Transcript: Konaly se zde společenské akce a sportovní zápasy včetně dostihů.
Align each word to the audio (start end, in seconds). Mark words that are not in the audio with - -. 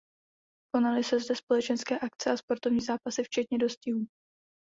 Konaly 0.75 1.03
se 1.03 1.19
zde 1.19 1.35
společenské 1.35 1.99
akce 1.99 2.31
a 2.31 2.37
sportovní 2.37 2.79
zápasy 2.81 3.23
včetně 3.23 3.57
dostihů. 3.57 4.05